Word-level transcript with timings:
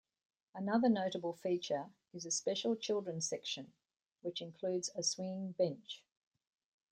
Another 0.55 0.89
notable 0.89 1.35
feature 1.35 1.91
is 2.11 2.25
a 2.25 2.31
special 2.31 2.75
children's 2.75 3.29
section, 3.29 3.71
which 4.23 4.41
includes 4.41 4.89
a 4.95 5.03
swinging 5.03 5.51
bench. 5.51 6.03